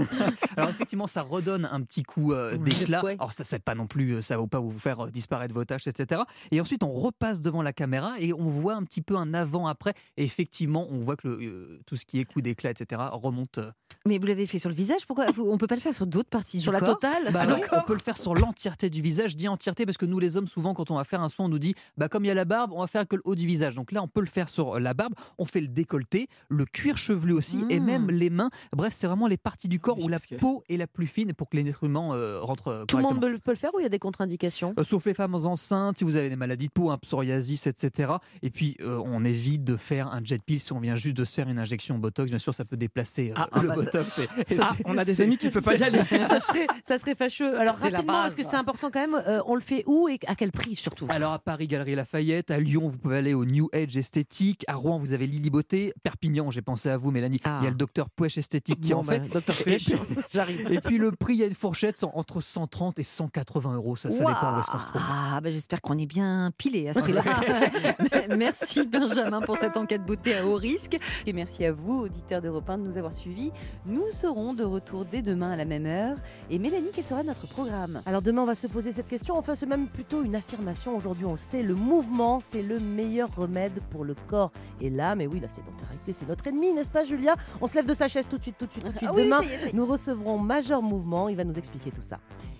Alors 0.56 0.70
effectivement, 0.70 1.06
ça 1.06 1.22
redonne 1.22 1.68
un 1.70 1.80
petit 1.82 2.02
coup 2.02 2.32
euh, 2.32 2.56
d'éclat. 2.56 3.04
Ouais. 3.04 3.16
Alors 3.18 3.32
ça, 3.32 3.44
c'est 3.44 3.62
pas 3.62 3.74
non 3.74 3.86
plus, 3.86 4.12
euh, 4.16 4.22
ça 4.22 4.36
va 4.36 4.46
pas 4.46 4.60
vous 4.60 4.76
faire 4.78 5.06
euh, 5.06 5.10
disparaître 5.10 5.54
vos 5.54 5.64
tâches, 5.64 5.86
etc. 5.86 6.22
Et 6.50 6.60
ensuite, 6.60 6.82
on 6.82 6.90
repasse 6.92 7.40
devant 7.42 7.62
la 7.62 7.72
caméra 7.72 8.14
et 8.18 8.32
on 8.32 8.48
voit 8.48 8.74
un 8.74 8.82
petit 8.84 9.02
peu 9.02 9.16
un 9.16 9.34
avant-après. 9.34 9.94
Et 10.16 10.24
effectivement, 10.24 10.86
on 10.90 10.98
voit 11.00 11.16
que 11.16 11.28
le, 11.28 11.34
euh, 11.42 11.80
tout 11.86 11.96
ce 11.96 12.04
qui 12.04 12.18
est 12.20 12.24
coup 12.24 12.40
d'éclat, 12.40 12.70
etc. 12.70 13.00
remonte. 13.12 13.58
euh, 13.58 13.70
Mais 14.06 14.18
vous 14.18 14.26
l'avez 14.26 14.46
fait 14.46 14.58
sur 14.58 14.70
le 14.70 14.74
visage, 14.74 15.06
pourquoi 15.06 15.26
on 15.38 15.58
peut 15.58 15.66
pas 15.66 15.74
le 15.76 15.80
faire 15.80 15.94
sur 15.94 16.06
d'autres 16.06 16.30
parties 16.30 16.60
Sur 16.62 16.72
du 16.72 16.78
la 16.78 16.80
corps? 16.84 16.98
totale? 16.98 17.24
Bah 17.26 17.32
sur 17.32 17.40
alors, 17.50 17.58
le 17.58 17.66
on 17.72 17.82
peut 17.82 17.94
le 17.94 18.00
faire 18.00 18.16
sur 18.16 18.34
l'entièreté 18.34 18.90
du 18.90 19.02
visage. 19.02 19.32
Je 19.32 19.36
dis 19.36 19.48
entièreté 19.48 19.84
parce 19.84 19.98
que 19.98 20.06
nous, 20.06 20.18
les 20.18 20.36
hommes, 20.36 20.46
souvent, 20.48 20.74
quand 20.74 20.90
on 20.90 20.96
va 20.96 21.04
faire 21.04 21.20
un 21.22 21.28
soin, 21.28 21.46
on 21.46 21.48
nous 21.48 21.58
dit, 21.58 21.74
bah 21.96 22.08
comme 22.08 22.24
il 22.24 22.28
y 22.28 22.30
a 22.30 22.34
la 22.34 22.44
barbe, 22.46 22.72
on 22.74 22.80
va 22.80 22.86
faire 22.86 23.06
que 23.06 23.16
le 23.16 23.22
haut 23.24 23.34
du 23.34 23.46
visage. 23.46 23.74
Donc 23.74 23.92
là, 23.92 24.02
on 24.02 24.08
peut 24.08 24.20
le 24.20 24.26
faire 24.26 24.48
sur 24.48 24.80
la 24.80 24.94
barbe. 24.94 25.12
On 25.38 25.44
fait 25.44 25.60
le 25.60 25.68
décolleté, 25.68 26.28
le 26.48 26.64
cuir 26.64 26.96
chevelu 26.96 27.32
aussi, 27.34 27.64
et 27.68 27.78
Mm. 27.80 27.84
même 27.84 28.10
les 28.10 28.30
mains. 28.30 28.48
Bref, 28.74 28.94
c'est 28.96 29.06
vraiment 29.06 29.26
les 29.26 29.36
parties 29.36 29.68
du 29.68 29.78
corps 29.80 29.98
Oui, 29.98 30.04
où 30.04 30.08
la 30.08 30.18
que- 30.18 30.36
peau 30.36 30.62
est 30.68 30.76
la 30.78 30.86
plus 30.86 31.06
fine 31.06 31.32
pour 31.34 31.48
que 31.50 31.56
les 31.56 31.64
nutriments 31.64 32.14
euh, 32.14 32.40
rentrent 32.40 32.68
euh, 32.68 32.84
Tout 32.86 32.96
le 32.96 33.02
monde 33.02 33.20
peut 33.20 33.28
le- 33.28 33.56
faire 33.56 33.74
ou 33.74 33.80
il 33.80 33.82
y 33.82 33.86
a 33.86 33.90
des 33.90 33.98
contre-indications? 33.98 34.74
Euh, 34.78 34.84
sauf 34.84 35.04
les 35.06 35.14
femmes 35.14 35.34
enceintes, 35.34 35.98
si 35.98 36.04
vous 36.04 36.16
avez 36.16 36.28
des 36.30 36.36
maladies 36.36 36.68
de 36.68 36.72
peau, 36.72 36.90
un 36.90 36.98
psoriasis, 36.98 37.66
etc. 37.66 38.12
Et 38.42 38.50
puis, 38.50 38.76
euh, 38.80 39.00
on 39.04 39.24
évite 39.24 39.64
de 39.64 39.76
faire 39.76 40.12
un 40.12 40.20
jet 40.24 40.42
peel 40.42 40.60
si 40.60 40.72
on 40.72 40.80
vient 40.80 40.96
juste 40.96 41.16
de 41.16 41.24
se 41.24 41.34
faire 41.34 41.48
une 41.48 41.58
injection 41.58 41.98
Botox. 41.98 42.30
Bien 42.30 42.38
sûr, 42.38 42.54
ça 42.54 42.64
peut 42.64 42.76
déplacer 42.76 43.30
euh, 43.30 43.34
Ah, 43.50 43.60
le 43.62 43.68
bah, 43.68 43.74
Botox. 43.76 44.18
et- 44.18 44.22
et 44.54 44.58
Ah, 44.60 44.72
on 44.84 44.96
a 44.98 45.04
des 45.04 45.20
amis 45.20 45.36
qui 45.38 45.46
ne 45.46 45.50
peuvent 45.50 45.62
pas 45.62 45.76
y 45.76 45.82
aller. 45.82 45.98
ça, 46.28 46.40
serait, 46.40 46.66
ça 46.86 46.98
serait 46.98 47.14
fâcheux. 47.14 47.58
Alors 47.58 47.76
rapidement, 47.76 48.12
parce 48.22 48.34
que 48.34 48.42
c'est 48.42 48.56
important 48.56 48.90
quand 48.90 49.00
même, 49.00 49.14
euh, 49.26 49.40
on 49.46 49.54
le 49.54 49.60
fait 49.60 49.82
où 49.86 50.08
et 50.08 50.18
à 50.26 50.34
quel 50.34 50.52
prix 50.52 50.74
surtout? 50.76 51.06
Alors 51.08 51.32
à 51.32 51.38
Paris, 51.38 51.66
Galerie 51.66 51.94
Lafayette, 51.94 52.35
à 52.48 52.58
Lyon, 52.58 52.88
vous 52.88 52.98
pouvez 52.98 53.16
aller 53.18 53.34
au 53.34 53.44
New 53.44 53.68
Age 53.72 53.96
Esthétique, 53.96 54.64
à 54.68 54.74
Rouen, 54.74 54.98
vous 54.98 55.12
avez 55.12 55.26
Lily 55.26 55.50
Beauté, 55.50 55.92
Perpignan, 56.02 56.50
j'ai 56.50 56.62
pensé 56.62 56.88
à 56.90 56.96
vous 56.96 57.10
Mélanie, 57.10 57.40
Ah. 57.44 57.58
il 57.60 57.64
y 57.64 57.66
a 57.66 57.70
le 57.70 57.76
docteur 57.76 58.10
Pouèche 58.10 58.38
Esthétique 58.38 58.80
qui 58.80 58.92
Bon, 58.92 58.98
en 58.98 59.02
fait. 59.02 59.18
bah, 59.20 59.26
Docteur 59.34 59.56
Et 59.60 59.62
Flèche, 59.62 59.86
puis- 59.86 60.16
j'arrive. 60.32 60.68
Et 60.70 60.80
puis 60.80 60.98
le 60.98 61.12
prix, 61.12 61.34
il 61.34 61.40
y 61.40 61.42
a 61.42 61.46
une 61.46 61.54
fourchette 61.54 62.02
entre 62.14 62.40
130 62.40 62.98
et 62.98 63.02
180 63.02 63.74
euros, 63.74 63.96
ça, 63.96 64.10
ça 64.10 64.24
dépend 64.24 64.56
où 64.56 64.60
est-ce 64.60 64.70
qu'on 64.70 64.78
se 64.78 64.86
trouve. 64.86 65.00
Ah, 65.08 65.40
bah, 65.40 65.50
j'espère 65.50 65.80
qu'on 65.80 65.98
est 65.98 66.06
bien 66.06 66.50
pilé 66.56 66.88
à 66.88 66.94
ce 66.94 67.00
prix-là. 67.00 67.22
merci 68.36 68.86
Benjamin 68.86 69.40
pour 69.42 69.56
cette 69.56 69.76
enquête 69.76 70.04
beauté 70.04 70.36
à 70.36 70.46
haut 70.46 70.54
risque. 70.56 70.96
Et 71.26 71.32
merci 71.32 71.64
à 71.64 71.72
vous, 71.72 72.00
auditeurs 72.00 72.42
d'Europe 72.42 72.68
1, 72.68 72.78
de 72.78 72.82
nous 72.84 72.96
avoir 72.96 73.12
suivis. 73.12 73.50
Nous 73.86 74.04
serons 74.12 74.54
de 74.54 74.64
retour 74.64 75.04
dès 75.04 75.22
demain 75.22 75.52
à 75.52 75.56
la 75.56 75.64
même 75.64 75.86
heure. 75.86 76.16
Et 76.50 76.58
Mélanie, 76.58 76.90
quel 76.94 77.04
sera 77.04 77.22
notre 77.22 77.46
programme? 77.46 78.02
Alors 78.06 78.22
demain, 78.22 78.42
on 78.42 78.46
va 78.46 78.54
se 78.54 78.66
poser 78.66 78.92
cette 78.92 79.08
question. 79.08 79.36
Enfin, 79.38 79.54
c'est 79.54 79.66
même 79.66 79.88
plutôt 79.88 80.22
une 80.22 80.34
affirmation. 80.36 80.96
Aujourd'hui, 80.96 81.24
on 81.24 81.32
le 81.32 81.38
sait, 81.38 81.62
le 81.62 81.74
mouvement, 81.74 82.25
c'est 82.40 82.62
le 82.62 82.80
meilleur 82.80 83.34
remède 83.34 83.80
pour 83.90 84.04
le 84.04 84.14
corps 84.26 84.52
et 84.80 84.90
l'âme. 84.90 85.20
Et 85.20 85.26
oui, 85.26 85.40
la 85.40 85.48
sédentarité, 85.48 86.12
c'est 86.12 86.28
notre 86.28 86.46
ennemi, 86.46 86.72
n'est-ce 86.72 86.90
pas, 86.90 87.04
Julia? 87.04 87.36
On 87.60 87.66
se 87.66 87.74
lève 87.74 87.86
de 87.86 87.94
sa 87.94 88.08
chaise 88.08 88.26
tout 88.28 88.38
de 88.38 88.42
suite, 88.42 88.56
tout 88.58 88.66
de 88.66 88.72
suite, 88.72 88.84
tout 88.84 88.92
de 88.92 88.96
suite. 88.96 89.10
Ah 89.10 89.14
oui, 89.14 89.24
demain, 89.24 89.40
est, 89.42 89.68
est. 89.68 89.72
nous 89.72 89.86
recevrons 89.86 90.38
Major 90.38 90.82
Mouvement. 90.82 91.28
Il 91.28 91.36
va 91.36 91.44
nous 91.44 91.58
expliquer 91.58 91.90
tout 91.90 92.02
ça. 92.02 92.18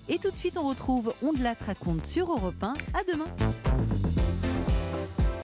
Et 0.09 0.19
tout 0.19 0.31
de 0.31 0.37
suite, 0.37 0.57
on 0.57 0.69
retrouve 0.69 1.13
On 1.23 1.33
de 1.33 1.43
la 1.43 1.55
raconte 1.67 2.03
sur 2.03 2.31
Europe 2.31 2.63
1. 2.63 2.75
À 2.95 3.05
demain. 3.11 3.27